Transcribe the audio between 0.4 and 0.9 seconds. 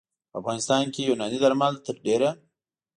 افغانستان